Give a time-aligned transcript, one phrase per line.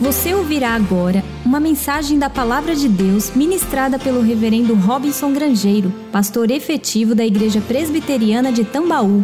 [0.00, 6.50] Você ouvirá agora uma mensagem da Palavra de Deus ministrada pelo Reverendo Robinson Grangeiro, pastor
[6.50, 9.22] efetivo da Igreja Presbiteriana de Tambaú.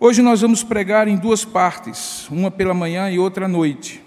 [0.00, 4.02] Hoje nós vamos pregar em duas partes, uma pela manhã e outra à noite.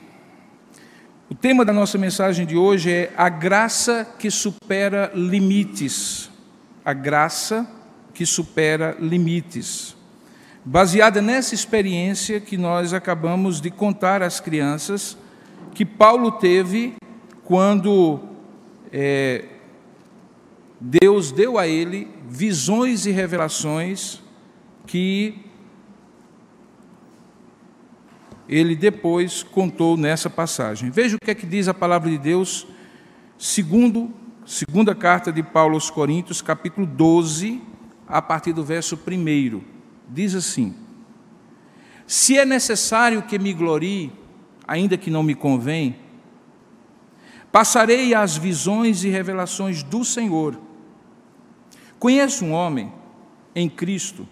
[1.29, 6.31] O tema da nossa mensagem de hoje é a graça que supera limites.
[6.83, 7.69] A graça
[8.11, 9.94] que supera limites
[10.65, 15.15] baseada nessa experiência que nós acabamos de contar às crianças,
[15.75, 16.95] que Paulo teve
[17.43, 18.19] quando
[18.91, 19.45] é,
[20.81, 24.21] Deus deu a ele visões e revelações
[24.87, 25.45] que
[28.49, 30.89] ele depois contou nessa passagem.
[30.89, 32.65] Veja o que é que diz a palavra de Deus,
[33.37, 34.11] segundo,
[34.45, 37.61] segunda carta de Paulo aos Coríntios, capítulo 12,
[38.07, 39.74] a partir do verso 1
[40.09, 40.75] diz assim:
[42.05, 44.11] Se é necessário que me glorie,
[44.67, 45.97] ainda que não me convém,
[47.51, 50.59] passarei às visões e revelações do Senhor.
[51.97, 52.91] Conheço um homem
[53.55, 54.27] em Cristo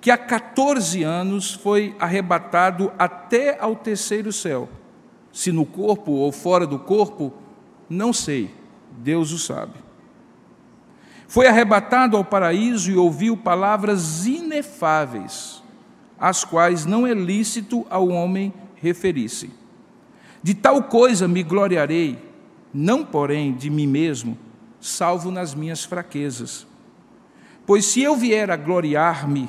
[0.00, 4.68] que há 14 anos foi arrebatado até ao terceiro céu.
[5.32, 7.32] Se no corpo ou fora do corpo,
[7.90, 8.54] não sei,
[8.98, 9.85] Deus o sabe.
[11.28, 15.62] Foi arrebatado ao paraíso e ouviu palavras inefáveis,
[16.18, 19.50] às quais não é lícito ao homem referir-se.
[20.42, 22.18] De tal coisa me gloriarei,
[22.72, 24.38] não porém de mim mesmo,
[24.80, 26.66] salvo nas minhas fraquezas.
[27.66, 29.48] Pois se eu vier a gloriar-me,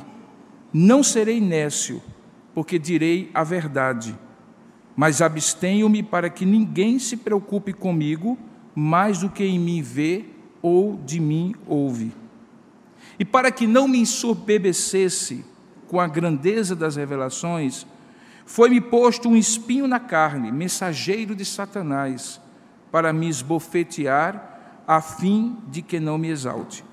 [0.74, 2.02] não serei nécio,
[2.56, 4.18] porque direi a verdade.
[4.96, 8.36] Mas abstenho-me para que ninguém se preocupe comigo
[8.74, 10.26] mais do que em mim vê
[10.68, 12.12] ou de mim ouve.
[13.18, 15.46] E para que não me ensoberbecesse
[15.88, 17.88] com a grandeza das revelações,
[18.46, 22.40] foi-me posto um espinho na carne, mensageiro de Satanás,
[22.92, 26.84] para me esbofetear, a fim de que não me exalte.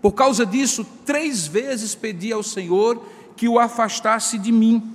[0.00, 3.04] Por causa disso, três vezes pedi ao Senhor
[3.36, 4.94] que o afastasse de mim.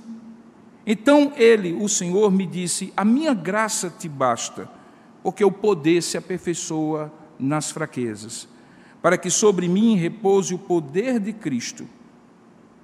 [0.86, 4.70] Então ele, o Senhor, me disse: A minha graça te basta,
[5.22, 8.48] porque o poder se aperfeiçoa nas fraquezas,
[9.00, 11.86] para que sobre mim repouse o poder de Cristo.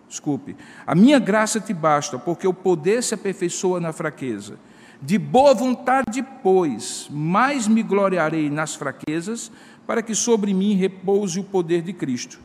[0.09, 0.56] Desculpe,
[0.87, 4.59] a minha graça te basta, porque o poder se aperfeiçoa na fraqueza.
[5.03, 9.50] De boa vontade, pois, mais me gloriarei nas fraquezas,
[9.87, 12.38] para que sobre mim repouse o poder de Cristo.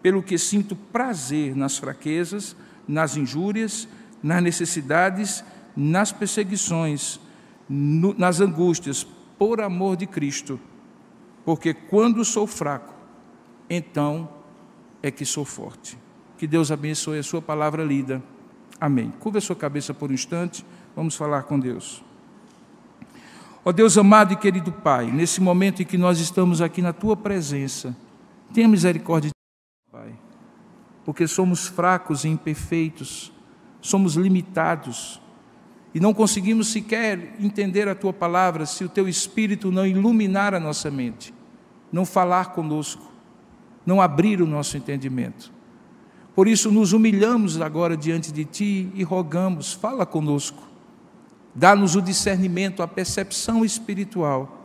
[0.00, 2.54] Pelo que sinto prazer nas fraquezas,
[2.86, 3.88] nas injúrias,
[4.22, 5.44] nas necessidades,
[5.76, 7.20] nas perseguições,
[7.68, 9.06] nas angústias,
[9.38, 10.58] por amor de Cristo
[11.48, 12.92] porque quando sou fraco,
[13.70, 14.28] então
[15.02, 15.96] é que sou forte.
[16.36, 18.22] Que Deus abençoe a sua palavra lida.
[18.78, 19.10] Amém.
[19.18, 20.62] Curva a sua cabeça por um instante,
[20.94, 22.04] vamos falar com Deus.
[23.64, 27.16] Ó Deus amado e querido Pai, nesse momento em que nós estamos aqui na tua
[27.16, 27.96] presença,
[28.52, 30.14] tenha misericórdia de nós, Pai,
[31.02, 33.32] porque somos fracos e imperfeitos,
[33.80, 35.18] somos limitados
[35.94, 40.60] e não conseguimos sequer entender a tua palavra se o teu espírito não iluminar a
[40.60, 41.37] nossa mente
[41.92, 43.10] não falar conosco,
[43.84, 45.52] não abrir o nosso entendimento.
[46.34, 50.62] Por isso, nos humilhamos agora diante de Ti e rogamos: fala conosco,
[51.54, 54.56] dá-nos o discernimento, a percepção espiritual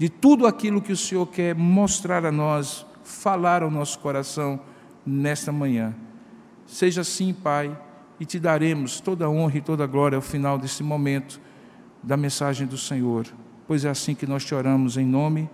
[0.00, 4.58] de tudo aquilo que o Senhor quer mostrar a nós, falar ao nosso coração
[5.04, 5.94] nesta manhã.
[6.66, 7.76] Seja assim, Pai,
[8.18, 11.40] e te daremos toda a honra e toda a glória ao final desse momento
[12.02, 13.26] da mensagem do Senhor,
[13.66, 15.50] pois é assim que nós te oramos em nome de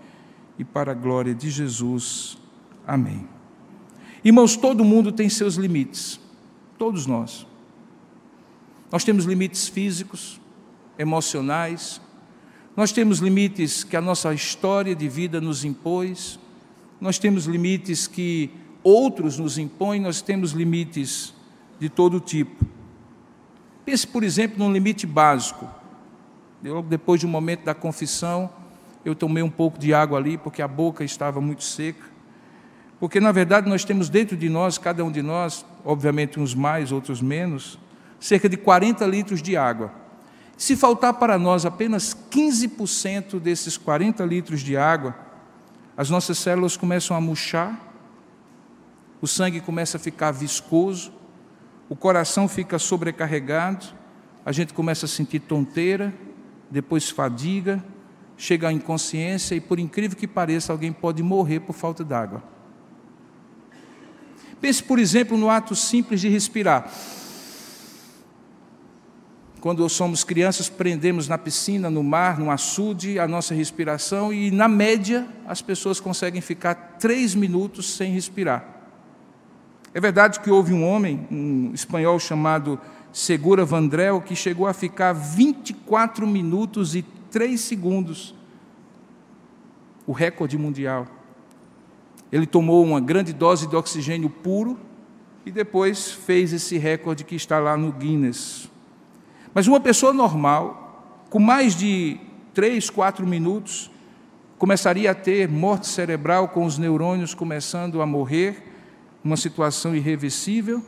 [0.59, 2.39] e para a glória de Jesus.
[2.87, 3.29] Amém.
[4.25, 6.19] Irmãos, todo mundo tem seus limites,
[6.79, 7.47] todos nós.
[8.91, 10.41] Nós temos limites físicos,
[10.99, 12.01] emocionais,
[12.77, 16.39] nós temos limites que a nossa história de vida nos impôs,
[17.01, 18.51] nós temos limites que
[18.83, 21.35] outros nos impõem, nós temos limites
[21.79, 22.65] de todo tipo.
[23.85, 25.69] Pense, por exemplo, num limite básico.
[26.89, 28.51] depois de um momento da confissão,
[29.07, 32.05] eu tomei um pouco de água ali porque a boca estava muito seca.
[32.99, 36.91] Porque na verdade nós temos dentro de nós, cada um de nós, obviamente uns mais,
[36.91, 37.79] outros menos,
[38.19, 39.93] cerca de 40 litros de água.
[40.57, 45.15] Se faltar para nós apenas 15% desses 40 litros de água,
[45.97, 47.81] as nossas células começam a murchar,
[49.21, 51.13] o sangue começa a ficar viscoso,
[51.89, 53.87] o coração fica sobrecarregado,
[54.45, 56.13] a gente começa a sentir tonteira,
[56.69, 57.85] depois fadiga,
[58.37, 62.43] chega à inconsciência e, por incrível que pareça, alguém pode morrer por falta d'água.
[64.61, 66.91] Pense, por exemplo, no ato simples de respirar.
[69.61, 74.69] quando somos crianças, prendemos na piscina, no mar, no açude, a nossa respiração, e na
[74.69, 78.65] média as pessoas conseguem ficar três minutos sem respirar.
[79.93, 82.79] É verdade que houve um homem, um espanhol chamado
[83.13, 87.03] Segura Vandrel, que chegou a ficar 24 minutos e
[87.37, 88.35] 3 segundos,
[90.07, 91.07] o recorde mundial.
[92.33, 94.81] Ele tomou uma grande dose de oxigênio puro
[95.45, 98.71] e depois fez esse recorde que está lá no Guinness.
[99.53, 102.19] Mas uma pessoa normal, com mais de
[102.55, 103.91] 3, 4 minutos,
[104.57, 108.65] começaria a ter morte cerebral com os neurônios começando a morrer,
[109.23, 110.83] uma situação irreversível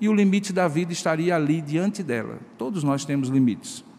[0.00, 2.38] e o limite da vida estaria ali diante dela.
[2.56, 3.89] Todos nós temos limites.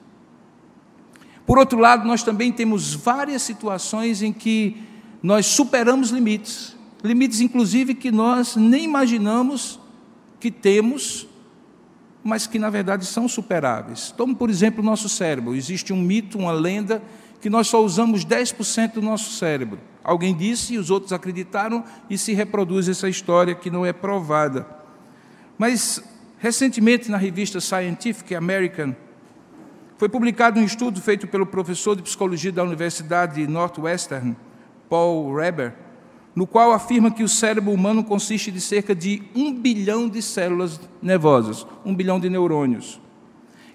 [1.51, 4.77] Por outro lado, nós também temos várias situações em que
[5.21, 9.77] nós superamos limites, limites inclusive que nós nem imaginamos
[10.39, 11.27] que temos,
[12.23, 14.11] mas que na verdade são superáveis.
[14.15, 15.53] Tome, por exemplo, o nosso cérebro.
[15.53, 17.03] Existe um mito, uma lenda,
[17.41, 19.77] que nós só usamos 10% do nosso cérebro.
[20.01, 24.65] Alguém disse e os outros acreditaram e se reproduz essa história que não é provada.
[25.57, 26.01] Mas,
[26.39, 28.95] recentemente, na revista Scientific American,
[30.01, 34.35] foi publicado um estudo feito pelo professor de psicologia da Universidade Northwestern,
[34.89, 35.75] Paul Reber,
[36.35, 40.81] no qual afirma que o cérebro humano consiste de cerca de um bilhão de células
[41.03, 42.99] nervosas, um bilhão de neurônios.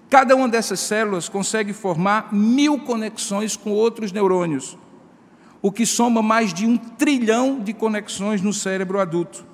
[0.09, 4.77] Cada uma dessas células consegue formar mil conexões com outros neurônios,
[5.61, 9.45] o que soma mais de um trilhão de conexões no cérebro adulto.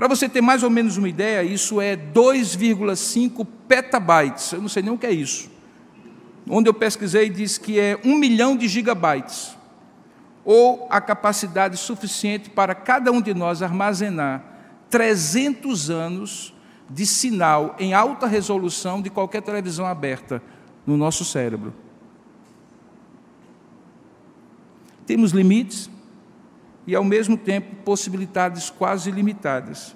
[0.00, 4.50] Para você ter mais ou menos uma ideia, isso é 2,5 petabytes.
[4.50, 5.50] Eu não sei nem o que é isso.
[6.48, 9.54] Onde eu pesquisei diz que é um milhão de gigabytes,
[10.42, 14.42] ou a capacidade suficiente para cada um de nós armazenar
[14.88, 16.54] 300 anos
[16.88, 20.42] de sinal em alta resolução de qualquer televisão aberta
[20.86, 21.74] no nosso cérebro.
[25.04, 25.90] Temos limites,
[26.90, 29.94] e, ao mesmo tempo, possibilidades quase ilimitadas.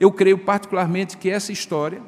[0.00, 2.02] Eu creio particularmente que essa história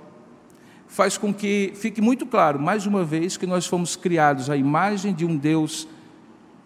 [0.88, 5.14] faz com que fique muito claro, mais uma vez, que nós fomos criados à imagem
[5.14, 5.86] de um Deus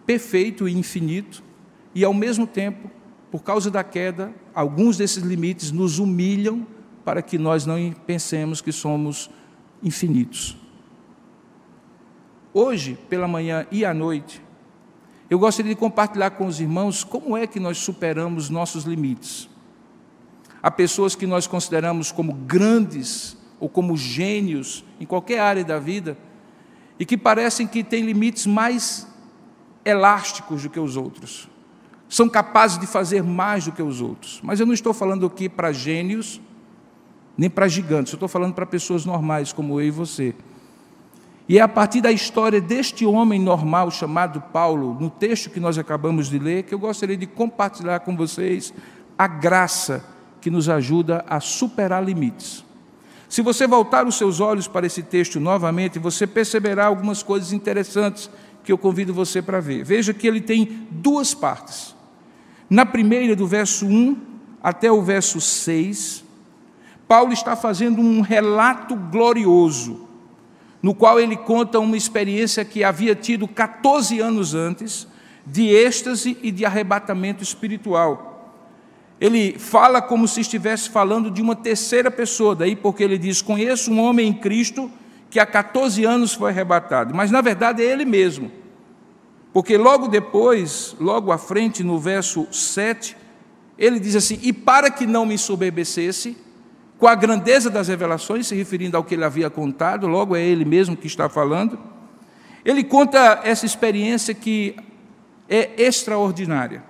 [0.03, 1.43] perfeito e infinito,
[1.93, 2.89] e, ao mesmo tempo,
[3.29, 6.65] por causa da queda, alguns desses limites nos humilham
[7.03, 9.29] para que nós não pensemos que somos
[9.83, 10.57] infinitos.
[12.51, 14.41] Hoje, pela manhã e à noite,
[15.29, 19.49] eu gostaria de compartilhar com os irmãos como é que nós superamos nossos limites.
[20.61, 26.17] Há pessoas que nós consideramos como grandes ou como gênios em qualquer área da vida
[26.99, 29.07] e que parecem que têm limites mais
[29.83, 31.49] elásticos do que os outros.
[32.07, 34.39] São capazes de fazer mais do que os outros.
[34.43, 36.39] Mas eu não estou falando aqui para gênios,
[37.37, 40.33] nem para gigantes, eu estou falando para pessoas normais como eu e você
[41.47, 45.77] e é a partir da história deste homem normal chamado Paulo, no texto que nós
[45.77, 48.73] acabamos de ler, que eu gostaria de compartilhar com vocês
[49.17, 50.03] a graça
[50.41, 52.65] que nos ajuda a superar limites.
[53.29, 58.29] Se você voltar os seus olhos para esse texto novamente, você perceberá algumas coisas interessantes
[58.63, 59.83] que eu convido você para ver.
[59.83, 61.95] Veja que ele tem duas partes.
[62.67, 64.17] Na primeira, do verso 1
[64.63, 66.23] até o verso 6,
[67.07, 70.04] Paulo está fazendo um relato glorioso
[70.85, 75.07] no qual ele conta uma experiência que havia tido 14 anos antes,
[75.43, 78.53] de êxtase e de arrebatamento espiritual.
[79.19, 83.91] Ele fala como se estivesse falando de uma terceira pessoa, daí porque ele diz: Conheço
[83.91, 84.91] um homem em Cristo
[85.27, 88.51] que há 14 anos foi arrebatado, mas na verdade é ele mesmo.
[89.51, 93.17] Porque logo depois, logo à frente, no verso 7,
[93.75, 96.37] ele diz assim: E para que não me soberbecesse,
[96.97, 100.63] com a grandeza das revelações, se referindo ao que ele havia contado, logo é ele
[100.63, 101.77] mesmo que está falando.
[102.63, 104.75] Ele conta essa experiência que
[105.49, 106.83] é extraordinária.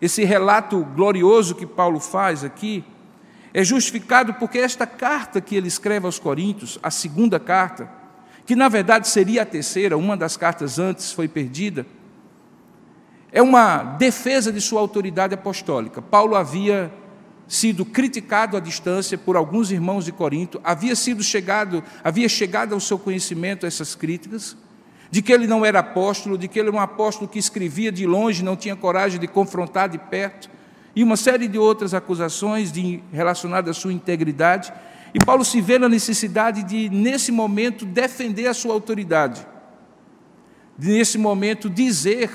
[0.00, 2.84] Esse relato glorioso que Paulo faz aqui
[3.52, 7.90] é justificado porque esta carta que ele escreve aos Coríntios, a segunda carta,
[8.46, 11.84] que na verdade seria a terceira, uma das cartas antes foi perdida,
[13.32, 16.00] é uma defesa de sua autoridade apostólica.
[16.00, 16.90] Paulo havia
[17.48, 22.80] sido criticado à distância por alguns irmãos de Corinto, havia sido chegado, havia chegado ao
[22.80, 24.54] seu conhecimento essas críticas,
[25.10, 28.06] de que ele não era apóstolo, de que ele era um apóstolo que escrevia de
[28.06, 30.50] longe, não tinha coragem de confrontar de perto,
[30.94, 34.70] e uma série de outras acusações de, relacionadas à sua integridade.
[35.14, 39.46] E Paulo se vê na necessidade de, nesse momento, defender a sua autoridade,
[40.76, 42.30] de, nesse momento, dizer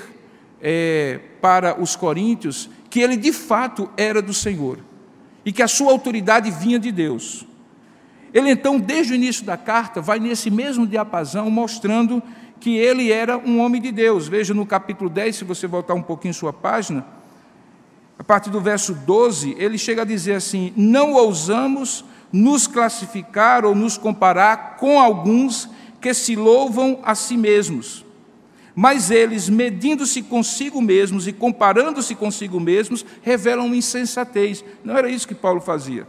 [0.60, 4.78] é, para os coríntios que ele de fato era do Senhor
[5.44, 7.46] e que a sua autoridade vinha de Deus.
[8.32, 12.22] Ele então, desde o início da carta, vai nesse mesmo diapasão mostrando
[12.58, 14.26] que ele era um homem de Deus.
[14.26, 17.06] Veja no capítulo 10, se você voltar um pouquinho sua página,
[18.18, 23.74] a partir do verso 12, ele chega a dizer assim: Não ousamos nos classificar ou
[23.74, 25.68] nos comparar com alguns
[26.00, 28.04] que se louvam a si mesmos.
[28.74, 34.64] Mas eles, medindo-se consigo mesmos e comparando-se consigo mesmos, revelam insensatez.
[34.82, 36.06] Não era isso que Paulo fazia.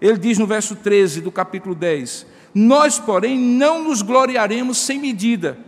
[0.00, 5.58] Ele diz no verso 13 do capítulo 10: Nós, porém, não nos gloriaremos sem medida,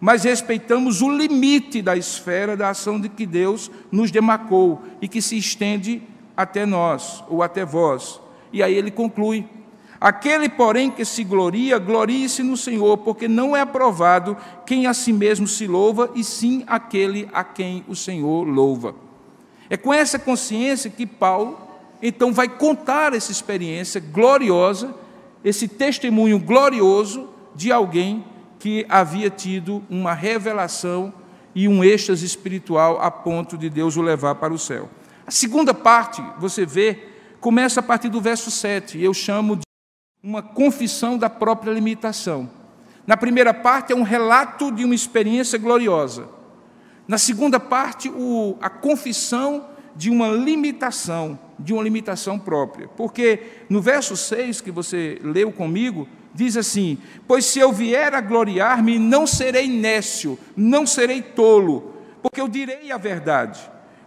[0.00, 5.20] mas respeitamos o limite da esfera da ação de que Deus nos demarcou e que
[5.20, 6.02] se estende
[6.36, 8.20] até nós ou até vós.
[8.52, 9.44] E aí ele conclui:
[10.00, 15.12] Aquele, porém, que se gloria, glorie-se no Senhor, porque não é aprovado quem a si
[15.12, 18.94] mesmo se louva, e sim aquele a quem o Senhor louva.
[19.68, 21.68] É com essa consciência que Paulo
[22.00, 24.94] então vai contar essa experiência gloriosa,
[25.44, 28.24] esse testemunho glorioso de alguém
[28.58, 31.12] que havia tido uma revelação
[31.54, 34.88] e um êxtase espiritual a ponto de Deus o levar para o céu.
[35.26, 37.08] A segunda parte, você vê,
[37.40, 39.67] começa a partir do verso 7, eu chamo de
[40.22, 42.50] uma confissão da própria limitação.
[43.06, 46.28] Na primeira parte, é um relato de uma experiência gloriosa.
[47.06, 52.88] Na segunda parte, o, a confissão de uma limitação, de uma limitação própria.
[52.88, 58.20] Porque no verso 6 que você leu comigo, diz assim: Pois se eu vier a
[58.20, 63.60] gloriar-me, não serei nécio, não serei tolo, porque eu direi a verdade.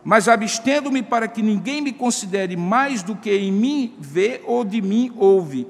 [0.03, 4.81] Mas abstendo-me para que ninguém me considere mais do que em mim vê ou de
[4.81, 5.67] mim ouve.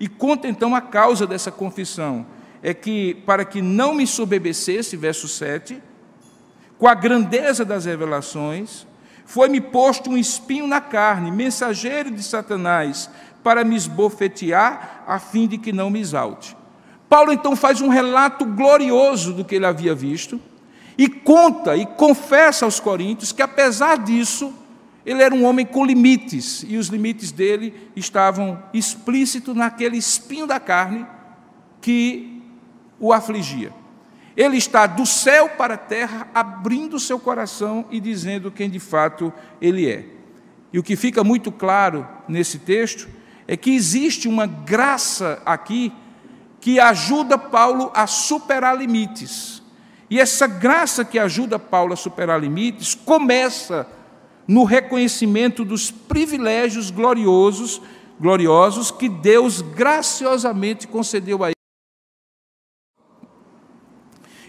[0.00, 2.26] E conta então a causa dessa confissão.
[2.62, 5.80] É que, para que não me sobebecesse, verso 7,
[6.78, 8.86] com a grandeza das revelações,
[9.24, 13.08] foi-me posto um espinho na carne, mensageiro de Satanás,
[13.42, 16.56] para me esbofetear, a fim de que não me exalte.
[17.08, 20.40] Paulo então faz um relato glorioso do que ele havia visto,
[20.98, 24.52] e conta e confessa aos coríntios que, apesar disso,
[25.04, 30.60] ele era um homem com limites, e os limites dele estavam explícitos naquele espinho da
[30.60, 31.06] carne
[31.80, 32.42] que
[32.98, 33.72] o afligia.
[34.36, 39.32] Ele está do céu para a terra, abrindo seu coração e dizendo quem de fato
[39.60, 40.06] ele é.
[40.72, 43.08] E o que fica muito claro nesse texto
[43.48, 45.92] é que existe uma graça aqui
[46.60, 49.62] que ajuda Paulo a superar limites.
[50.08, 53.86] E essa graça que ajuda Paulo a superar limites começa
[54.46, 57.80] no reconhecimento dos privilégios gloriosos,
[58.18, 61.54] gloriosos que Deus graciosamente concedeu a ele.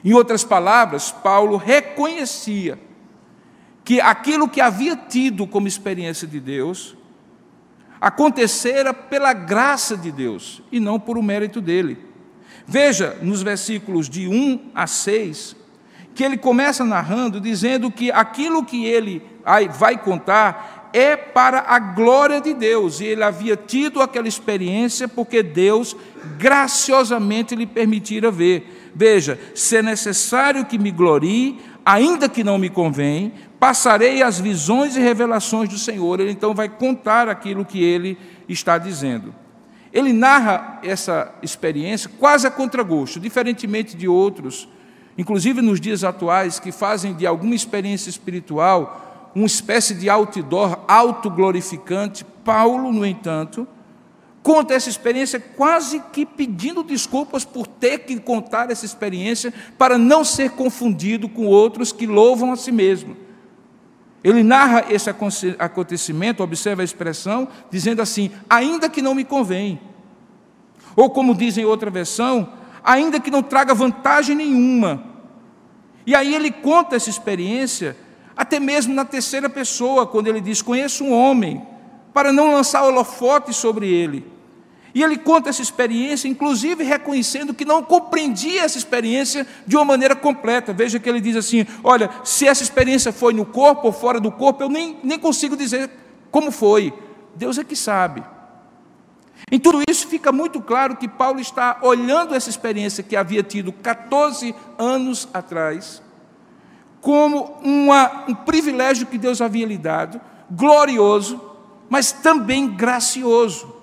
[0.03, 2.79] Em outras palavras, Paulo reconhecia
[3.83, 6.95] que aquilo que havia tido como experiência de Deus
[8.00, 12.03] acontecera pela graça de Deus e não por o mérito dele.
[12.65, 15.55] Veja nos versículos de 1 a 6
[16.13, 19.24] que ele começa narrando dizendo que aquilo que ele
[19.77, 25.41] vai contar é para a glória de Deus, e ele havia tido aquela experiência porque
[25.41, 25.96] Deus
[26.38, 28.91] graciosamente lhe permitira ver.
[28.94, 34.98] Veja, se é necessário que me glorie, ainda que não me convém, passarei as visões
[34.98, 36.20] e revelações do Senhor.
[36.20, 38.18] Ele então vai contar aquilo que ele
[38.50, 39.34] está dizendo.
[39.94, 44.68] Ele narra essa experiência quase a contragosto, diferentemente de outros,
[45.18, 52.25] inclusive nos dias atuais, que fazem de alguma experiência espiritual uma espécie de outdoor autoglorificante.
[52.44, 53.68] Paulo, no entanto,
[54.44, 60.24] conta essa experiência quase que pedindo desculpas por ter que contar essa experiência para não
[60.24, 63.15] ser confundido com outros que louvam a si mesmo.
[64.24, 65.10] Ele narra esse
[65.58, 69.80] acontecimento, observa a expressão, dizendo assim: ainda que não me convém.
[70.96, 72.50] Ou como diz em outra versão,
[72.83, 75.03] ainda que não traga vantagem nenhuma.
[76.05, 77.95] E aí ele conta essa experiência,
[78.35, 81.65] até mesmo na terceira pessoa, quando ele diz: Conheço um homem
[82.13, 84.31] para não lançar holofote sobre ele.
[84.93, 90.15] E ele conta essa experiência, inclusive reconhecendo que não compreendia essa experiência de uma maneira
[90.15, 90.73] completa.
[90.73, 94.31] Veja que ele diz assim: Olha, se essa experiência foi no corpo ou fora do
[94.31, 95.89] corpo, eu nem, nem consigo dizer
[96.29, 96.93] como foi.
[97.35, 98.23] Deus é que sabe.
[99.50, 103.71] Em tudo isso fica muito claro que Paulo está olhando essa experiência que havia tido
[103.71, 106.01] 14 anos atrás,
[107.00, 111.41] como uma, um privilégio que Deus havia lhe dado, glorioso,
[111.89, 113.75] mas também gracioso.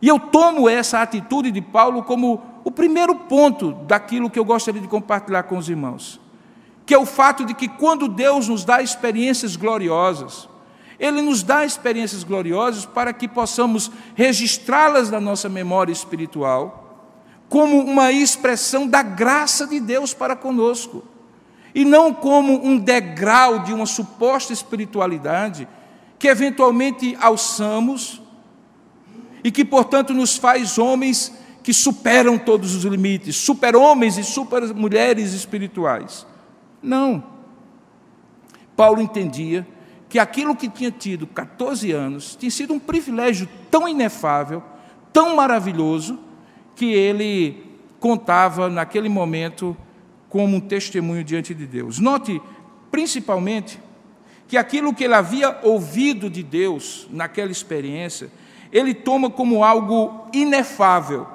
[0.00, 4.80] E eu tomo essa atitude de Paulo como o primeiro ponto daquilo que eu gostaria
[4.80, 6.20] de compartilhar com os irmãos,
[6.84, 10.48] que é o fato de que quando Deus nos dá experiências gloriosas,
[10.98, 16.84] Ele nos dá experiências gloriosas para que possamos registrá-las na nossa memória espiritual
[17.48, 21.04] como uma expressão da graça de Deus para conosco,
[21.74, 25.68] e não como um degrau de uma suposta espiritualidade
[26.18, 28.22] que eventualmente alçamos
[29.44, 36.26] e que, portanto, nos faz homens que superam todos os limites, super-homens e super-mulheres espirituais.
[36.82, 37.22] Não.
[38.74, 39.66] Paulo entendia
[40.16, 44.62] que aquilo que tinha tido 14 anos tinha sido um privilégio tão inefável,
[45.12, 46.18] tão maravilhoso,
[46.74, 47.62] que ele
[48.00, 49.76] contava naquele momento
[50.30, 51.98] como um testemunho diante de Deus.
[51.98, 52.40] Note,
[52.90, 53.78] principalmente,
[54.48, 58.30] que aquilo que ele havia ouvido de Deus naquela experiência,
[58.72, 61.26] ele toma como algo inefável.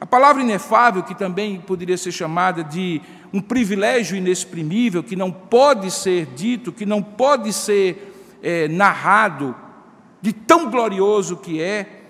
[0.00, 3.00] A palavra inefável, que também poderia ser chamada de
[3.32, 9.54] um privilégio inexprimível, que não pode ser dito, que não pode ser é, narrado,
[10.20, 12.00] de tão glorioso que é,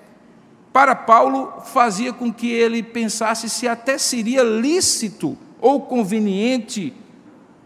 [0.72, 6.92] para Paulo fazia com que ele pensasse se até seria lícito ou conveniente,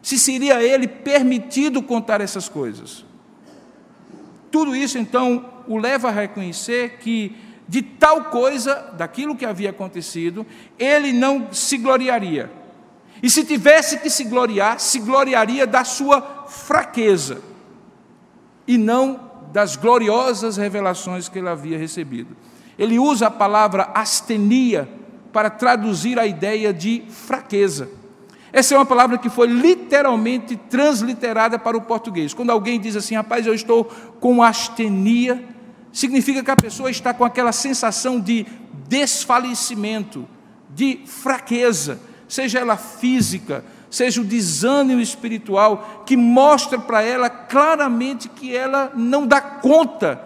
[0.02, 3.04] se seria ele permitido contar essas coisas.
[4.50, 10.46] Tudo isso então o leva a reconhecer que de tal coisa, daquilo que havia acontecido,
[10.78, 12.50] ele não se gloriaria.
[13.24, 17.40] E se tivesse que se gloriar, se gloriaria da sua fraqueza
[18.68, 19.18] e não
[19.50, 22.36] das gloriosas revelações que ele havia recebido.
[22.78, 24.86] Ele usa a palavra astenia
[25.32, 27.88] para traduzir a ideia de fraqueza.
[28.52, 32.34] Essa é uma palavra que foi literalmente transliterada para o português.
[32.34, 33.86] Quando alguém diz assim, rapaz, eu estou
[34.20, 35.42] com astenia,
[35.90, 38.44] significa que a pessoa está com aquela sensação de
[38.86, 40.28] desfalecimento,
[40.68, 41.98] de fraqueza,
[42.34, 49.24] seja ela física, seja o desânimo espiritual, que mostra para ela claramente que ela não
[49.24, 50.20] dá conta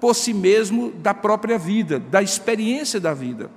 [0.00, 3.50] por si mesmo da própria vida, da experiência da vida.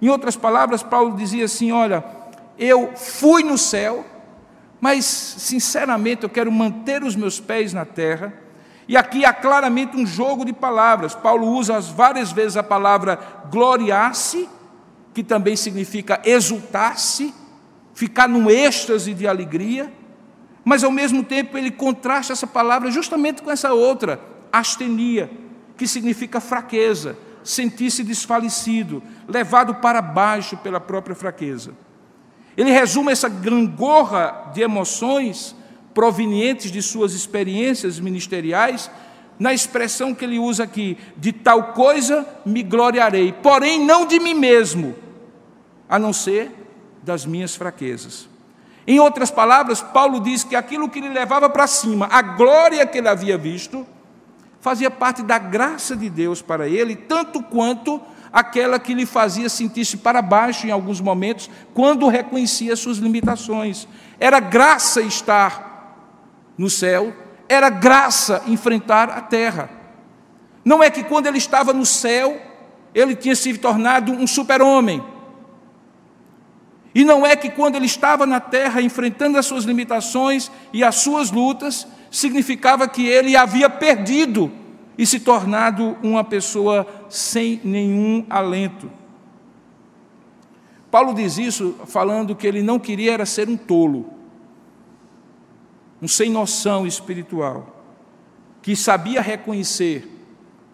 [0.00, 2.04] Em outras palavras, Paulo dizia assim: Olha,
[2.58, 4.04] eu fui no céu,
[4.78, 8.34] mas sinceramente eu quero manter os meus pés na terra.
[8.86, 11.14] E aqui há claramente um jogo de palavras.
[11.14, 13.18] Paulo usa várias vezes a palavra
[13.50, 14.46] gloriar-se,
[15.14, 17.34] que também significa exultar-se,
[17.94, 19.92] ficar num êxtase de alegria,
[20.64, 24.20] mas ao mesmo tempo ele contrasta essa palavra justamente com essa outra,
[24.52, 25.30] astenia,
[25.76, 31.74] que significa fraqueza, sentir-se desfalecido, levado para baixo pela própria fraqueza.
[32.56, 35.56] Ele resume essa gangorra de emoções
[35.94, 38.90] provenientes de suas experiências ministeriais
[39.38, 44.34] na expressão que ele usa aqui: de tal coisa me gloriarei, porém não de mim
[44.34, 44.94] mesmo,
[45.92, 46.50] a não ser
[47.02, 48.26] das minhas fraquezas.
[48.86, 52.96] Em outras palavras, Paulo diz que aquilo que lhe levava para cima, a glória que
[52.96, 53.86] ele havia visto,
[54.58, 58.00] fazia parte da graça de Deus para ele, tanto quanto
[58.32, 63.86] aquela que lhe fazia sentir-se para baixo em alguns momentos, quando reconhecia suas limitações.
[64.18, 65.94] Era graça estar
[66.56, 67.14] no céu,
[67.46, 69.68] era graça enfrentar a terra.
[70.64, 72.40] Não é que quando ele estava no céu,
[72.94, 75.11] ele tinha se tornado um super-homem.
[76.94, 80.96] E não é que quando ele estava na terra enfrentando as suas limitações e as
[80.96, 84.52] suas lutas, significava que ele havia perdido
[84.98, 88.90] e se tornado uma pessoa sem nenhum alento.
[90.90, 94.12] Paulo diz isso falando que ele não queria era ser um tolo,
[96.02, 97.82] um sem noção espiritual,
[98.60, 100.06] que sabia reconhecer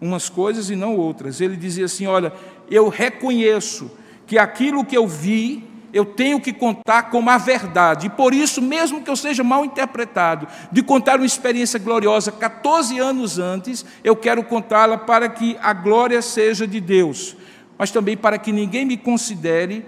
[0.01, 1.39] umas coisas e não outras.
[1.39, 2.33] Ele dizia assim: Olha,
[2.69, 3.89] eu reconheço
[4.27, 8.07] que aquilo que eu vi eu tenho que contar como a verdade.
[8.07, 12.99] E por isso, mesmo que eu seja mal interpretado, de contar uma experiência gloriosa 14
[12.99, 17.35] anos antes, eu quero contá-la para que a glória seja de Deus,
[17.77, 19.85] mas também para que ninguém me considere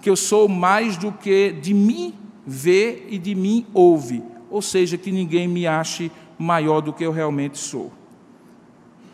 [0.00, 2.14] que eu sou mais do que de mim
[2.46, 7.10] vê e de mim ouve, ou seja, que ninguém me ache maior do que eu
[7.10, 7.92] realmente sou.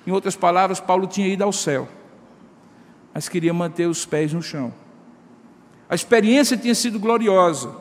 [0.06, 1.88] Em outras palavras, Paulo tinha ido ao céu,
[3.14, 4.81] mas queria manter os pés no chão.
[5.92, 7.76] A experiência tinha sido gloriosa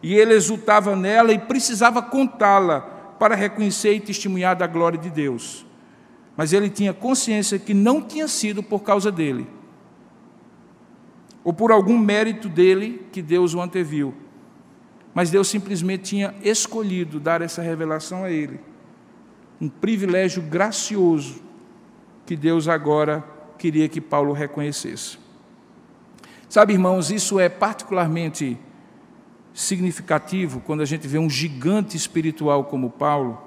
[0.00, 2.82] e ele exultava nela e precisava contá-la
[3.18, 5.66] para reconhecer e testemunhar da glória de Deus.
[6.36, 9.44] Mas ele tinha consciência que não tinha sido por causa dele,
[11.42, 14.14] ou por algum mérito dele que Deus o anteviu.
[15.12, 18.60] Mas Deus simplesmente tinha escolhido dar essa revelação a ele.
[19.60, 21.42] Um privilégio gracioso
[22.24, 23.24] que Deus agora
[23.58, 25.26] queria que Paulo reconhecesse.
[26.48, 28.58] Sabe, irmãos, isso é particularmente
[29.52, 33.42] significativo quando a gente vê um gigante espiritual como Paulo,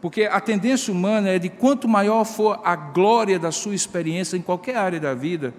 [0.00, 4.40] Porque a tendência humana é de quanto maior for a glória da sua experiência em
[4.40, 5.52] qualquer área da vida,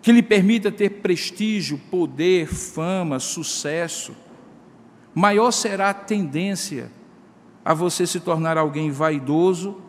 [0.00, 4.16] que lhe permita ter prestígio, poder, fama, sucesso,
[5.14, 6.90] maior será a tendência
[7.64, 9.80] a você se tornar alguém vaidoso,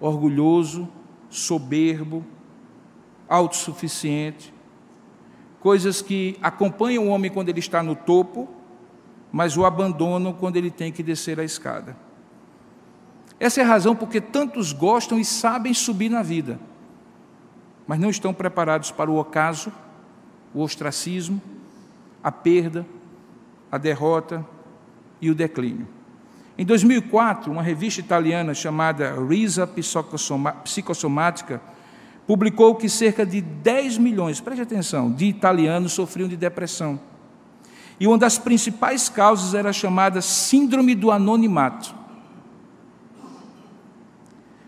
[0.00, 0.88] orgulhoso,
[1.28, 2.24] soberbo,
[3.30, 4.52] autossuficiente,
[5.60, 8.60] coisas que acompanham o homem quando ele está no topo
[9.32, 11.96] mas o abandonam quando ele tem que descer a escada.
[13.38, 16.60] Essa é a razão porque tantos gostam e sabem subir na vida,
[17.86, 19.72] mas não estão preparados para o ocaso,
[20.52, 21.40] o ostracismo,
[22.22, 22.84] a perda,
[23.70, 24.44] a derrota
[25.20, 25.88] e o declínio.
[26.58, 31.62] Em 2004, uma revista italiana chamada Risa Psicossomática
[32.30, 37.00] publicou que cerca de 10 milhões, preste atenção, de italianos sofriam de depressão.
[37.98, 41.92] E uma das principais causas era chamada Síndrome do Anonimato,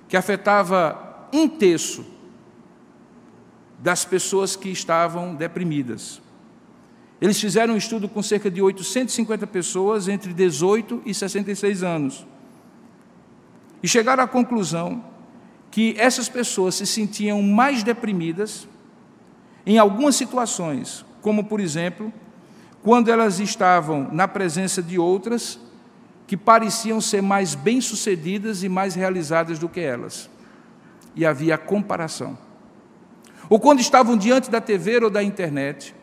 [0.08, 2.04] que afetava um terço
[3.78, 6.20] das pessoas que estavam deprimidas.
[7.20, 12.26] Eles fizeram um estudo com cerca de 850 pessoas entre 18 e 66 anos.
[13.80, 15.11] E chegaram à conclusão
[15.72, 18.68] que essas pessoas se sentiam mais deprimidas
[19.64, 22.12] em algumas situações, como, por exemplo,
[22.82, 25.58] quando elas estavam na presença de outras
[26.26, 30.28] que pareciam ser mais bem-sucedidas e mais realizadas do que elas.
[31.16, 32.36] E havia comparação.
[33.48, 35.94] Ou quando estavam diante da TV ou da internet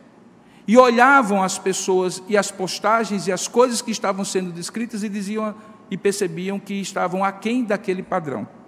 [0.66, 5.08] e olhavam as pessoas e as postagens e as coisas que estavam sendo descritas e
[5.08, 5.54] diziam
[5.88, 8.59] e percebiam que estavam aquém daquele padrão.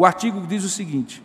[0.00, 1.22] O artigo diz o seguinte: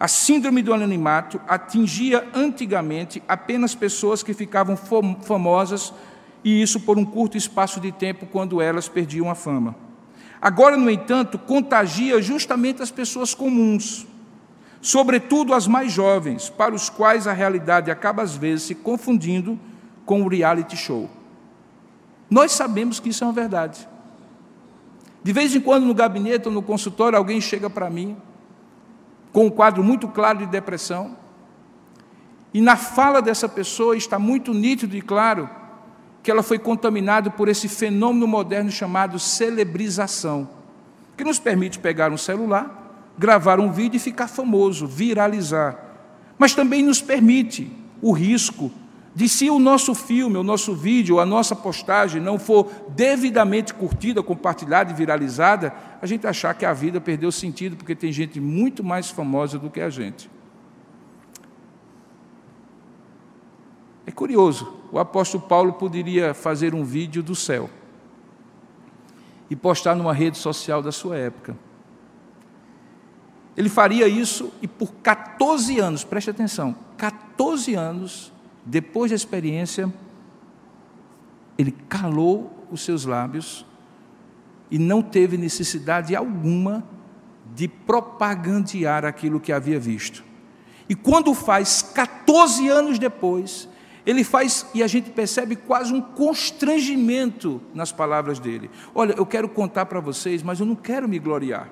[0.00, 4.78] a síndrome do anonimato atingia antigamente apenas pessoas que ficavam
[5.20, 5.92] famosas
[6.42, 9.76] e isso por um curto espaço de tempo quando elas perdiam a fama.
[10.40, 14.06] Agora, no entanto, contagia justamente as pessoas comuns,
[14.80, 19.60] sobretudo as mais jovens, para os quais a realidade acaba às vezes se confundindo
[20.06, 21.10] com o reality show.
[22.30, 23.86] Nós sabemos que isso é uma verdade.
[25.28, 28.16] De vez em quando no gabinete ou no consultório alguém chega para mim
[29.30, 31.18] com um quadro muito claro de depressão.
[32.54, 35.46] E na fala dessa pessoa está muito nítido e claro
[36.22, 40.48] que ela foi contaminada por esse fenômeno moderno chamado celebrização,
[41.14, 45.76] que nos permite pegar um celular, gravar um vídeo e ficar famoso, viralizar.
[46.38, 48.72] Mas também nos permite o risco
[49.18, 54.22] de se o nosso filme, o nosso vídeo, a nossa postagem não for devidamente curtida,
[54.22, 58.84] compartilhada e viralizada, a gente achar que a vida perdeu sentido porque tem gente muito
[58.84, 60.30] mais famosa do que a gente.
[64.06, 67.68] É curioso, o apóstolo Paulo poderia fazer um vídeo do céu
[69.50, 71.58] e postar numa rede social da sua época.
[73.56, 78.37] Ele faria isso e por 14 anos, preste atenção, 14 anos
[78.68, 79.90] depois da experiência,
[81.56, 83.64] ele calou os seus lábios
[84.70, 86.84] e não teve necessidade alguma
[87.54, 90.22] de propagandear aquilo que havia visto.
[90.86, 93.66] E quando faz 14 anos depois,
[94.04, 98.70] ele faz, e a gente percebe quase um constrangimento nas palavras dele.
[98.94, 101.70] Olha, eu quero contar para vocês, mas eu não quero me gloriar.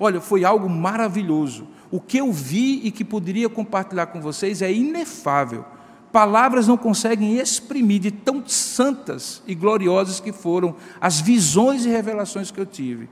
[0.00, 1.68] Olha, foi algo maravilhoso.
[1.90, 5.66] O que eu vi e que poderia compartilhar com vocês é inefável.
[6.12, 12.50] Palavras não conseguem exprimir de tão santas e gloriosas que foram as visões e revelações
[12.50, 13.08] que eu tive.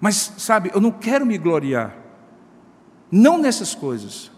[0.00, 1.94] Mas, sabe, eu não quero me gloriar,
[3.10, 4.32] não nessas coisas.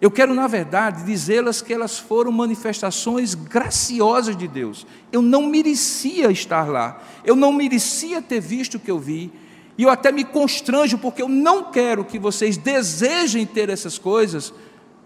[0.00, 4.86] Eu quero, na verdade, dizê-las que elas foram manifestações graciosas de Deus.
[5.12, 9.30] Eu não merecia estar lá, eu não merecia ter visto o que eu vi,
[9.78, 14.52] e eu até me constranjo, porque eu não quero que vocês desejem ter essas coisas,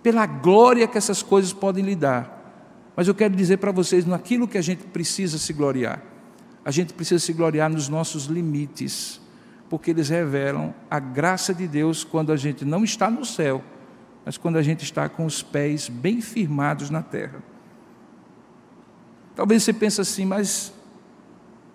[0.02, 2.38] pela glória que essas coisas podem lhe dar.
[2.96, 6.02] Mas eu quero dizer para vocês, naquilo que a gente precisa se gloriar,
[6.64, 9.20] a gente precisa se gloriar nos nossos limites,
[9.68, 13.62] porque eles revelam a graça de Deus quando a gente não está no céu,
[14.24, 17.42] mas quando a gente está com os pés bem firmados na terra.
[19.34, 20.72] Talvez você pense assim, mas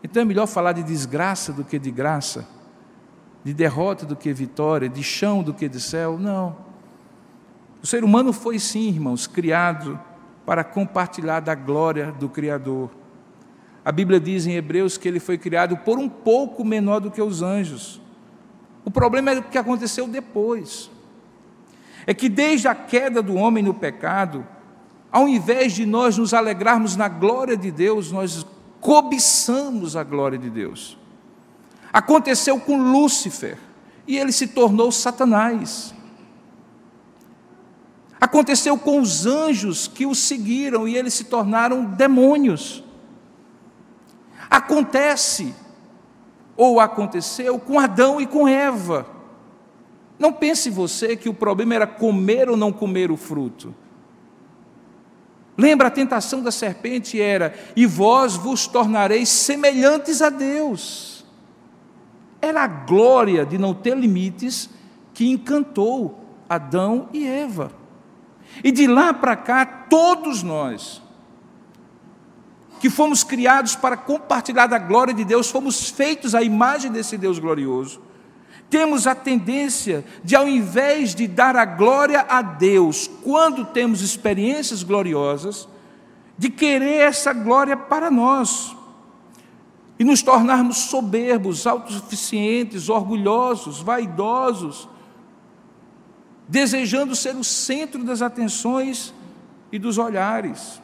[0.03, 2.47] então é melhor falar de desgraça do que de graça,
[3.43, 6.19] de derrota do que vitória, de chão do que de céu?
[6.19, 6.55] Não.
[7.81, 9.99] O ser humano foi sim, irmãos, criado
[10.45, 12.89] para compartilhar da glória do Criador.
[13.83, 17.21] A Bíblia diz em Hebreus que ele foi criado por um pouco menor do que
[17.21, 18.01] os anjos.
[18.83, 20.89] O problema é o que aconteceu depois.
[22.07, 24.45] É que desde a queda do homem no pecado,
[25.11, 28.45] ao invés de nós nos alegrarmos na glória de Deus, nós
[28.79, 30.97] cobiçamos a glória de Deus.
[31.91, 33.57] Aconteceu com Lúcifer
[34.07, 35.93] e ele se tornou Satanás.
[38.25, 42.83] Aconteceu com os anjos que o seguiram e eles se tornaram demônios.
[44.49, 45.53] Acontece,
[46.57, 49.05] ou aconteceu, com Adão e com Eva.
[50.17, 53.75] Não pense você que o problema era comer ou não comer o fruto.
[55.55, 61.23] Lembra a tentação da serpente era: e vós vos tornareis semelhantes a Deus.
[62.41, 64.67] Era a glória de não ter limites
[65.13, 67.84] que encantou Adão e Eva.
[68.63, 71.01] E de lá para cá, todos nós,
[72.79, 77.39] que fomos criados para compartilhar da glória de Deus, fomos feitos à imagem desse Deus
[77.39, 78.01] glorioso,
[78.69, 84.83] temos a tendência de, ao invés de dar a glória a Deus quando temos experiências
[84.83, 85.67] gloriosas,
[86.37, 88.75] de querer essa glória para nós.
[89.97, 94.89] E nos tornarmos soberbos, autossuficientes, orgulhosos, vaidosos,
[96.47, 99.13] desejando ser o centro das atenções
[99.71, 100.81] e dos olhares.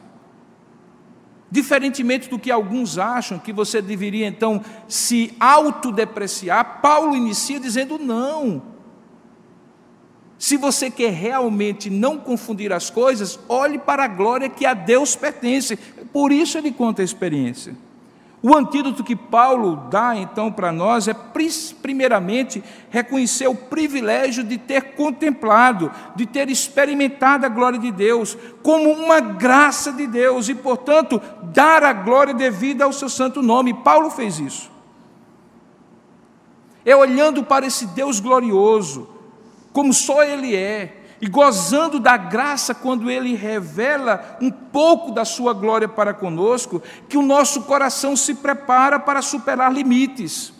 [1.50, 8.62] Diferentemente do que alguns acham que você deveria então se autodepreciar, Paulo inicia dizendo não.
[10.38, 15.14] Se você quer realmente não confundir as coisas, olhe para a glória que a Deus
[15.14, 15.76] pertence.
[16.12, 17.76] Por isso ele conta a experiência.
[18.42, 21.14] O antídoto que Paulo dá então para nós é,
[21.80, 28.90] primeiramente, reconhecer o privilégio de ter contemplado, de ter experimentado a glória de Deus como
[28.90, 31.22] uma graça de Deus e, portanto,
[31.54, 33.74] dar a glória devida ao seu santo nome.
[33.74, 34.72] Paulo fez isso.
[36.84, 39.08] É olhando para esse Deus glorioso,
[39.72, 45.52] como só Ele é, e gozando da graça quando Ele revela um pouco da Sua
[45.54, 50.52] glória para conosco, que o nosso coração se prepara para superar limites.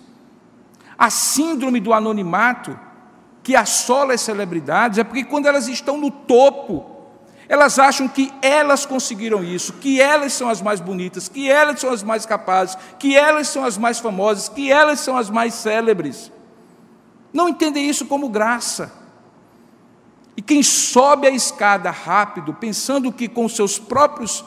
[0.96, 2.78] A síndrome do anonimato,
[3.42, 6.86] que assola as celebridades, é porque quando elas estão no topo,
[7.48, 11.90] elas acham que elas conseguiram isso, que elas são as mais bonitas, que elas são
[11.90, 16.30] as mais capazes, que elas são as mais famosas, que elas são as mais célebres.
[17.32, 19.01] Não entendem isso como graça.
[20.36, 24.44] E quem sobe a escada rápido, pensando que com seus próprios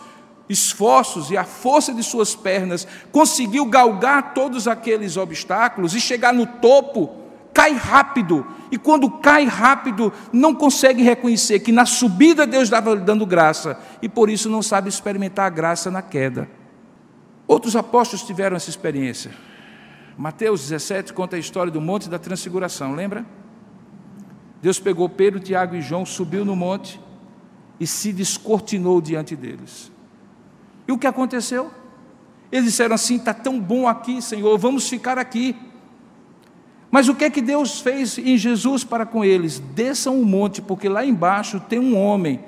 [0.47, 6.45] esforços e a força de suas pernas conseguiu galgar todos aqueles obstáculos e chegar no
[6.45, 7.15] topo,
[7.53, 8.45] cai rápido.
[8.71, 13.79] E quando cai rápido, não consegue reconhecer que na subida Deus estava lhe dando graça
[14.01, 16.49] e por isso não sabe experimentar a graça na queda.
[17.47, 19.31] Outros apóstolos tiveram essa experiência.
[20.17, 23.25] Mateus 17 conta a história do Monte da Transfiguração, lembra?
[24.65, 26.99] Deus pegou Pedro, Tiago e João, subiu no monte
[27.79, 29.91] e se descortinou diante deles.
[30.87, 31.69] E o que aconteceu?
[32.51, 35.55] Eles disseram assim: está tão bom aqui, Senhor, vamos ficar aqui.
[36.89, 39.59] Mas o que é que Deus fez em Jesus para com eles?
[39.59, 42.43] Desçam o monte, porque lá embaixo tem um homem,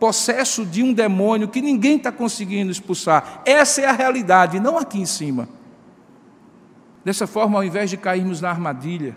[0.00, 3.42] possesso de um demônio que ninguém está conseguindo expulsar.
[3.44, 5.46] Essa é a realidade, não aqui em cima.
[7.04, 9.14] Dessa forma, ao invés de cairmos na armadilha,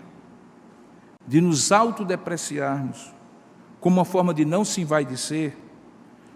[1.26, 3.12] de nos autodepreciarmos
[3.80, 5.56] como uma forma de não se envaidecer,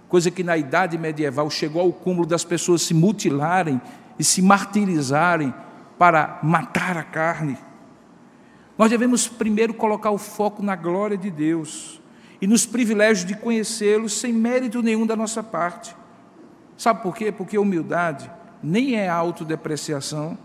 [0.09, 3.81] coisa que na idade medieval chegou ao cúmulo das pessoas se mutilarem
[4.19, 5.55] e se martirizarem
[5.97, 7.57] para matar a carne.
[8.77, 12.01] Nós devemos primeiro colocar o foco na glória de Deus
[12.41, 15.97] e nos privilégios de conhecê-lo sem mérito nenhum da nossa parte.
[16.77, 17.33] Sabe por quê?
[17.33, 18.31] Porque humildade
[18.63, 20.37] nem é autodepreciação,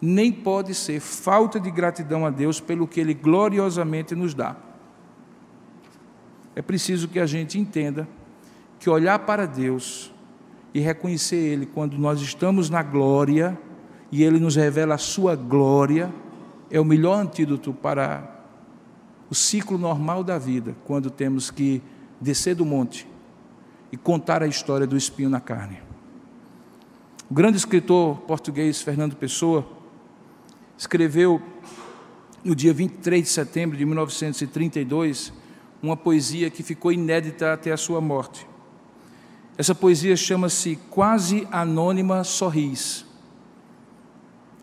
[0.00, 4.56] nem pode ser falta de gratidão a Deus pelo que Ele gloriosamente nos dá.
[6.54, 8.08] É preciso que a gente entenda
[8.78, 10.12] que olhar para Deus
[10.72, 13.58] e reconhecer Ele quando nós estamos na glória
[14.10, 16.12] e Ele nos revela a Sua glória
[16.70, 18.36] é o melhor antídoto para
[19.30, 21.82] o ciclo normal da vida, quando temos que
[22.20, 23.06] descer do monte
[23.90, 25.78] e contar a história do espinho na carne.
[27.28, 29.75] O grande escritor português Fernando Pessoa
[30.76, 31.40] escreveu
[32.44, 35.32] no dia 23 de setembro de 1932
[35.82, 38.46] uma poesia que ficou inédita até a sua morte.
[39.58, 43.06] Essa poesia chama-se Quase Anônima Sorris.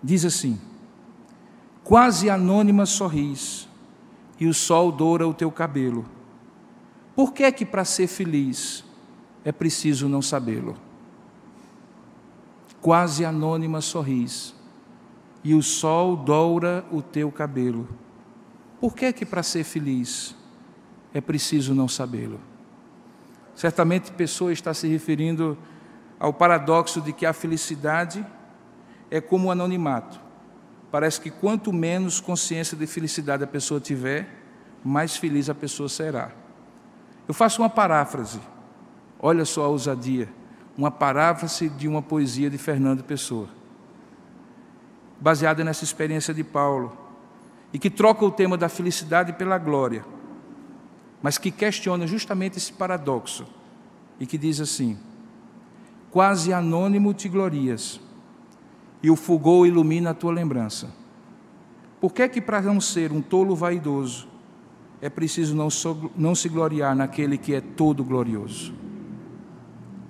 [0.04, 0.60] Diz assim:
[1.84, 3.67] Quase anônima sorris,
[4.39, 6.06] e o sol doura o teu cabelo.
[7.15, 8.84] Por que é que para ser feliz
[9.43, 10.76] é preciso não sabê-lo?
[12.82, 14.56] Quase anônima sorris,
[15.43, 17.88] e o sol doura o teu cabelo.
[18.79, 20.36] Por que é que para ser feliz
[21.13, 22.39] é preciso não sabê-lo?
[23.56, 25.58] Certamente pessoa está se referindo
[26.19, 28.25] ao paradoxo de que a felicidade
[29.12, 30.19] é como o anonimato.
[30.89, 34.27] Parece que quanto menos consciência de felicidade a pessoa tiver,
[34.84, 36.32] mais feliz a pessoa será.
[37.27, 38.39] Eu faço uma paráfrase.
[39.19, 40.29] Olha só a ousadia.
[40.77, 43.47] Uma paráfrase de uma poesia de Fernando Pessoa.
[45.23, 46.91] Baseada nessa experiência de Paulo.
[47.71, 50.03] E que troca o tema da felicidade pela glória.
[51.21, 53.45] Mas que questiona justamente esse paradoxo.
[54.19, 54.97] E que diz assim:
[56.12, 58.01] Quase anônimo te glorias
[59.01, 60.93] e o fulgor ilumina a tua lembrança.
[62.01, 64.27] Por que é que para não ser um tolo vaidoso
[65.01, 68.73] é preciso não, so, não se gloriar naquele que é todo glorioso?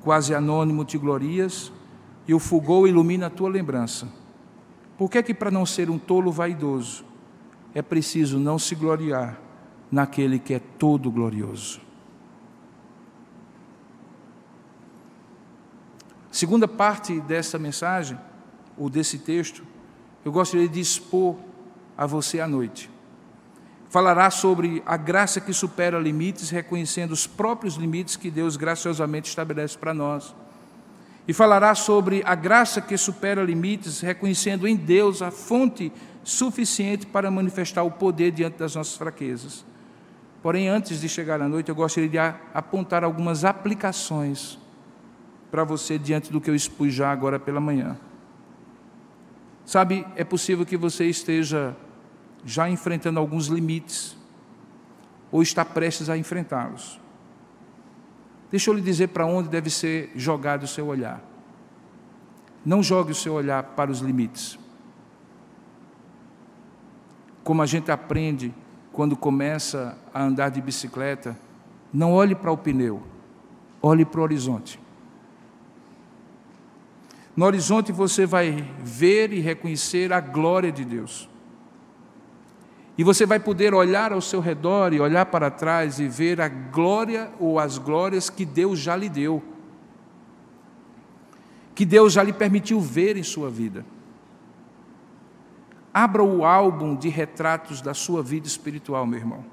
[0.02, 1.71] Quase anônimo te glorias
[2.28, 4.23] e o fulgor ilumina a tua lembrança.
[4.98, 7.06] Por que é que para não ser um tolo vaidoso
[7.74, 9.40] é preciso não se gloriar
[9.92, 11.82] naquele que é todo glorioso?
[16.32, 18.18] Segunda parte dessa mensagem
[18.76, 19.64] ou desse texto,
[20.26, 21.36] eu gostaria de expor
[21.98, 22.90] a você à noite.
[23.90, 29.78] Falará sobre a graça que supera limites, reconhecendo os próprios limites que Deus graciosamente estabelece
[29.78, 30.36] para nós.
[31.28, 35.92] E falará sobre a graça que supera limites, reconhecendo em Deus a fonte
[36.24, 39.66] suficiente para manifestar o poder diante das nossas fraquezas.
[40.42, 44.60] Porém, antes de chegar à noite, eu gostaria de apontar algumas aplicações
[45.50, 47.98] para você diante do que eu expus já agora pela manhã.
[49.66, 51.76] Sabe, é possível que você esteja
[52.44, 54.18] já enfrentando alguns limites,
[55.32, 57.00] ou está prestes a enfrentá-los.
[58.54, 61.20] Deixa eu lhe dizer para onde deve ser jogado o seu olhar.
[62.63, 64.60] Não jogue o seu olhar para os limites.
[67.44, 68.54] Como a gente aprende
[68.92, 71.36] quando começa a andar de bicicleta,
[71.92, 73.02] não olhe para o pneu,
[73.82, 74.80] olhe para o horizonte.
[77.36, 81.28] No horizonte você vai ver e reconhecer a glória de Deus.
[82.98, 86.48] E você vai poder olhar ao seu redor e olhar para trás e ver a
[86.48, 89.42] glória ou as glórias que Deus já lhe deu.
[91.74, 93.84] Que Deus já lhe permitiu ver em sua vida.
[95.92, 99.46] Abra o álbum de retratos da sua vida espiritual, meu irmão.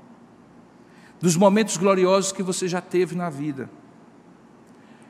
[1.18, 3.68] Dos momentos gloriosos que você já teve na vida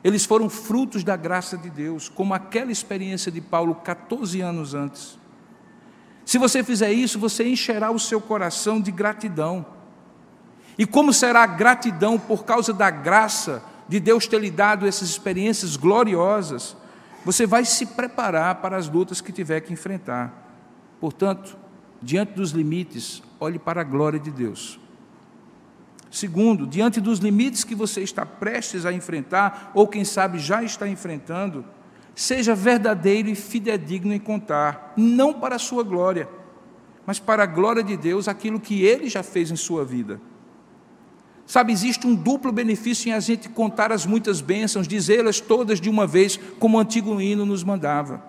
[0.02, 5.18] eles foram frutos da graça de Deus, como aquela experiência de Paulo 14 anos antes.
[6.30, 9.66] Se você fizer isso, você encherá o seu coração de gratidão.
[10.78, 15.08] E como será a gratidão por causa da graça de Deus ter lhe dado essas
[15.08, 16.76] experiências gloriosas?
[17.24, 20.32] Você vai se preparar para as lutas que tiver que enfrentar.
[21.00, 21.58] Portanto,
[22.00, 24.78] diante dos limites, olhe para a glória de Deus.
[26.12, 30.86] Segundo, diante dos limites que você está prestes a enfrentar, ou quem sabe já está
[30.86, 31.64] enfrentando,
[32.14, 36.28] seja verdadeiro e fidedigno em contar, não para a sua glória,
[37.06, 40.20] mas para a glória de Deus, aquilo que Ele já fez em sua vida.
[41.46, 45.90] Sabe, existe um duplo benefício em a gente contar as muitas bênçãos, dizê-las todas de
[45.90, 48.22] uma vez, como o antigo hino nos mandava.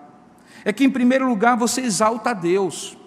[0.64, 2.98] É que, em primeiro lugar, você exalta a Deus.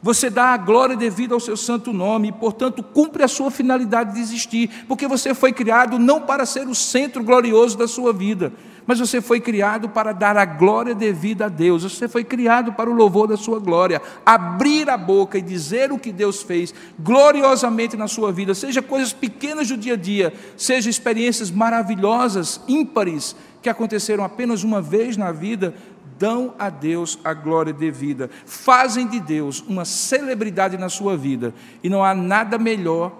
[0.00, 4.14] Você dá a glória devida ao seu santo nome e, portanto, cumpre a sua finalidade
[4.14, 8.54] de existir, porque você foi criado não para ser o centro glorioso da sua vida,
[8.86, 11.82] mas você foi criado para dar a glória devida a Deus.
[11.82, 15.98] Você foi criado para o louvor da sua glória, abrir a boca e dizer o
[15.98, 20.90] que Deus fez gloriosamente na sua vida, seja coisas pequenas do dia a dia, seja
[20.90, 25.72] experiências maravilhosas, ímpares, que aconteceram apenas uma vez na vida,
[26.18, 31.88] dão a Deus a glória devida, fazem de Deus uma celebridade na sua vida, e
[31.88, 33.12] não há nada melhor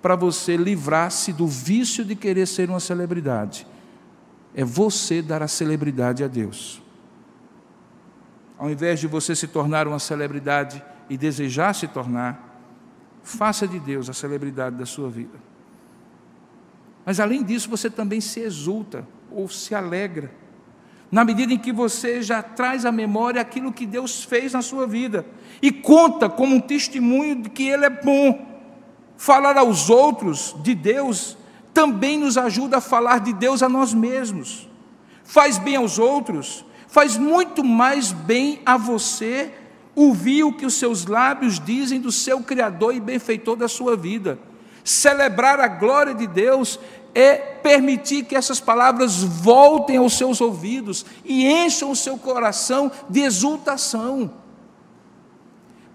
[0.00, 3.66] para você livrar-se do vício de querer ser uma celebridade.
[4.54, 6.82] É você dar a celebridade a Deus.
[8.56, 12.60] Ao invés de você se tornar uma celebridade e desejar se tornar,
[13.22, 15.38] faça de Deus a celebridade da sua vida.
[17.04, 20.30] Mas além disso, você também se exulta ou se alegra
[21.14, 24.84] na medida em que você já traz à memória aquilo que Deus fez na sua
[24.84, 25.24] vida
[25.62, 28.44] e conta como um testemunho de que Ele é bom.
[29.16, 31.36] Falar aos outros de Deus
[31.74, 34.68] também nos ajuda a falar de Deus a nós mesmos.
[35.24, 39.52] Faz bem aos outros, faz muito mais bem a você
[39.94, 44.38] ouvir o que os seus lábios dizem do seu Criador e benfeitor da sua vida.
[44.84, 46.78] Celebrar a glória de Deus
[47.14, 53.20] é permitir que essas palavras voltem aos seus ouvidos e encham o seu coração de
[53.20, 54.43] exultação.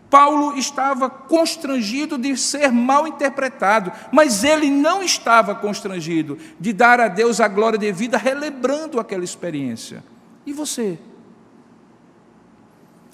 [0.10, 7.08] Paulo estava constrangido de ser mal interpretado, mas ele não estava constrangido de dar a
[7.08, 10.04] Deus a glória devida, relembrando aquela experiência.
[10.46, 10.98] E você?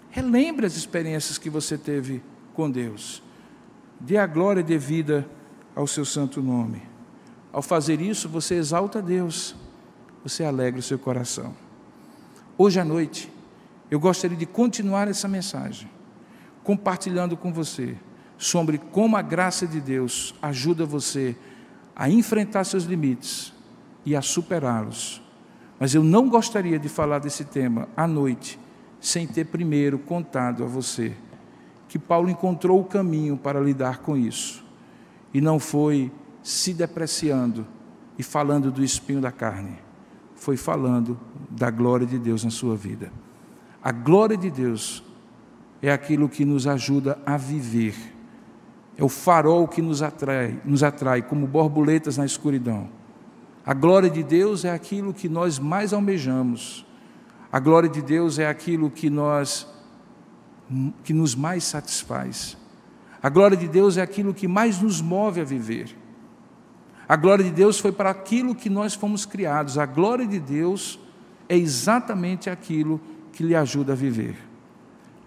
[0.10, 2.24] Relembre as experiências que você teve
[2.54, 3.22] com Deus.
[4.00, 5.28] Dê a glória devida
[5.76, 6.82] ao seu santo nome.
[7.52, 9.56] Ao fazer isso, você exalta Deus,
[10.24, 11.54] você alegra o seu coração.
[12.58, 13.30] Hoje à noite,
[13.92, 15.90] eu gostaria de continuar essa mensagem,
[16.66, 17.96] compartilhando com você
[18.38, 21.38] sobre como a graça de Deus ajuda você
[21.96, 23.54] a enfrentar seus limites
[24.06, 25.22] e a superá-los.
[25.80, 28.60] Mas eu não gostaria de falar desse tema à noite,
[29.00, 31.16] sem ter primeiro contado a você
[31.88, 34.66] que Paulo encontrou o caminho para lidar com isso.
[35.34, 36.12] E não foi
[36.44, 37.66] se depreciando
[38.18, 39.78] e falando do espinho da carne,
[40.36, 41.18] foi falando
[41.50, 43.12] da glória de Deus na sua vida.
[43.84, 45.04] A glória de Deus
[45.88, 47.96] é aquilo que nos ajuda a viver.
[48.98, 52.90] É o farol que nos atrai, nos atrai como borboletas na escuridão.
[53.64, 56.86] A glória de Deus é aquilo que nós mais almejamos.
[57.52, 59.68] A glória de Deus é aquilo que nós
[61.04, 62.58] que nos mais satisfaz.
[63.22, 65.96] A glória de Deus é aquilo que mais nos move a viver.
[67.08, 69.78] A glória de Deus foi para aquilo que nós fomos criados.
[69.78, 71.00] A glória de Deus
[71.48, 73.00] é exatamente aquilo
[73.32, 74.55] que lhe ajuda a viver.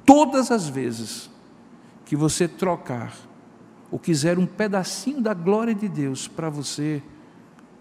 [0.09, 1.29] Todas as vezes
[2.07, 3.15] que você trocar
[3.91, 7.03] ou quiser um pedacinho da glória de Deus para você,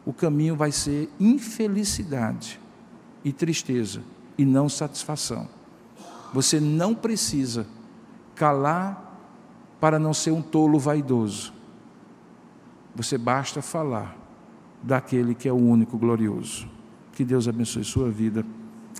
[0.06, 2.60] o caminho vai ser infelicidade
[3.24, 4.02] e tristeza
[4.38, 5.48] e não satisfação.
[6.34, 7.66] Você não precisa
[8.36, 9.18] calar
[9.80, 11.54] para não ser um tolo vaidoso.
[12.94, 14.18] Você basta falar
[14.84, 16.68] daquele que é o único glorioso.
[17.14, 18.46] Que Deus abençoe sua vida.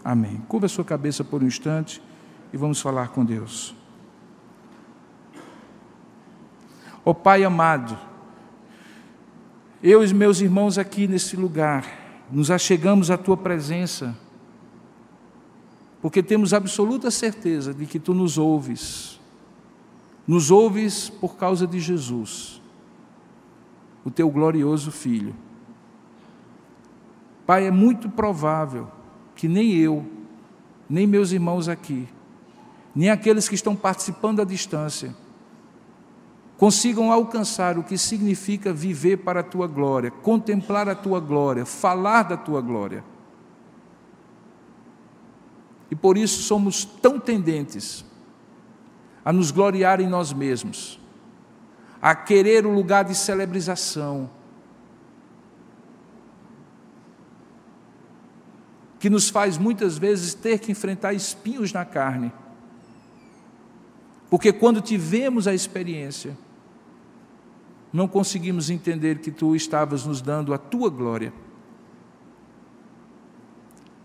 [0.02, 0.42] Amém.
[0.48, 2.02] Curva a sua cabeça por um instante
[2.52, 3.76] e vamos falar com Deus.
[7.06, 7.98] Ó oh, Pai amado,
[9.82, 11.86] eu e meus irmãos aqui nesse lugar,
[12.32, 14.18] nos achegamos à tua presença
[16.02, 19.20] porque temos absoluta certeza de que tu nos ouves.
[20.28, 22.62] Nos ouves por causa de Jesus,
[24.04, 25.36] o teu glorioso Filho.
[27.46, 28.92] Pai, é muito provável
[29.36, 30.06] que nem eu,
[30.90, 32.08] nem meus irmãos aqui,
[32.98, 35.16] nem aqueles que estão participando à distância,
[36.58, 42.24] consigam alcançar o que significa viver para a tua glória, contemplar a tua glória, falar
[42.24, 43.04] da tua glória.
[45.92, 48.04] E por isso somos tão tendentes
[49.24, 51.00] a nos gloriar em nós mesmos,
[52.02, 54.28] a querer o lugar de celebrização,
[59.00, 62.34] que nos faz muitas vezes ter que enfrentar espinhos na carne.
[64.30, 66.38] Porque quando tivemos a experiência,
[67.92, 71.34] não conseguimos entender que tu estavas nos dando a tua glória.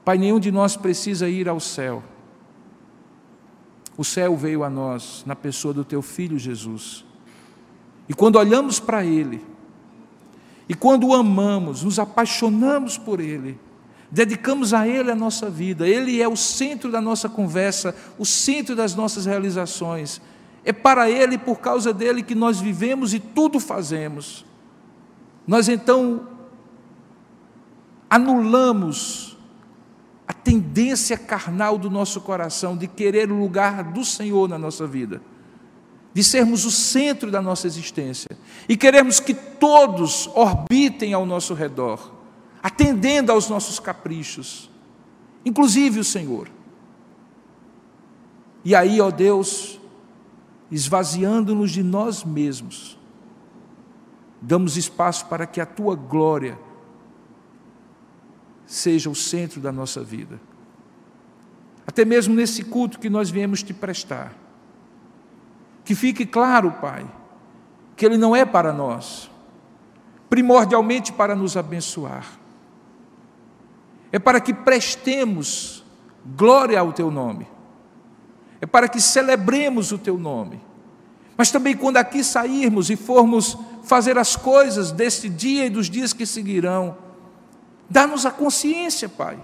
[0.04, 2.02] Pai, nenhum de nós precisa ir ao céu.
[3.96, 7.04] O céu veio a nós na pessoa do teu filho Jesus.
[8.08, 9.44] E quando olhamos para ele,
[10.68, 13.58] e quando o amamos, nos apaixonamos por ele,
[14.12, 18.76] dedicamos a ele a nossa vida, ele é o centro da nossa conversa, o centro
[18.76, 20.20] das nossas realizações.
[20.62, 24.44] É para ele, por causa dele, que nós vivemos e tudo fazemos.
[25.46, 26.28] Nós então
[28.08, 29.38] anulamos
[30.28, 35.22] a tendência carnal do nosso coração de querer o lugar do Senhor na nossa vida,
[36.12, 38.36] de sermos o centro da nossa existência
[38.68, 42.21] e queremos que todos orbitem ao nosso redor,
[42.62, 44.70] atendendo aos nossos caprichos,
[45.44, 46.48] inclusive o Senhor.
[48.64, 49.80] E aí, ó Deus,
[50.70, 52.98] esvaziando-nos de nós mesmos,
[54.40, 56.58] damos espaço para que a tua glória
[58.64, 60.40] seja o centro da nossa vida.
[61.86, 64.32] Até mesmo nesse culto que nós viemos te prestar.
[65.84, 67.04] Que fique claro, Pai,
[67.96, 69.28] que ele não é para nós,
[70.30, 72.41] primordialmente para nos abençoar.
[74.12, 75.82] É para que prestemos
[76.36, 77.48] glória ao teu nome.
[78.60, 80.60] É para que celebremos o teu nome.
[81.36, 86.12] Mas também quando aqui sairmos e formos fazer as coisas deste dia e dos dias
[86.12, 86.96] que seguirão,
[87.92, 89.38] Dá-nos a consciência, Pai,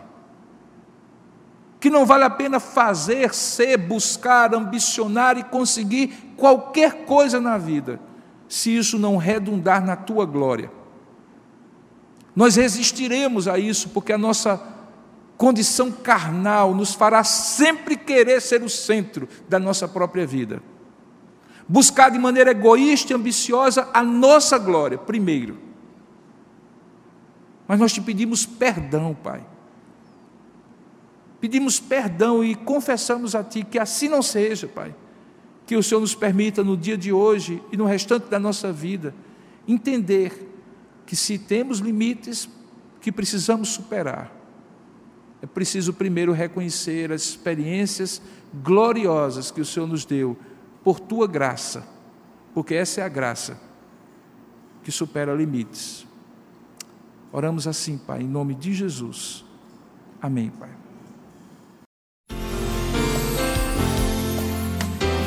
[1.78, 8.00] que não vale a pena fazer, ser, buscar, ambicionar e conseguir qualquer coisa na vida,
[8.48, 10.70] se isso não redundar na tua glória.
[12.38, 14.62] Nós resistiremos a isso, porque a nossa
[15.36, 20.62] condição carnal nos fará sempre querer ser o centro da nossa própria vida.
[21.68, 25.68] Buscar de maneira egoísta e ambiciosa a nossa glória, primeiro
[27.68, 29.46] mas nós te pedimos perdão, Pai.
[31.38, 34.94] Pedimos perdão e confessamos a Ti que assim não seja, Pai.
[35.66, 39.14] Que o Senhor nos permita no dia de hoje e no restante da nossa vida
[39.68, 40.47] entender
[41.08, 42.46] que se temos limites
[43.00, 44.30] que precisamos superar,
[45.40, 48.20] é preciso primeiro reconhecer as experiências
[48.62, 50.36] gloriosas que o Senhor nos deu
[50.84, 51.88] por tua graça,
[52.52, 53.58] porque essa é a graça
[54.84, 56.06] que supera limites.
[57.32, 59.46] Oramos assim, Pai, em nome de Jesus.
[60.20, 60.87] Amém, Pai.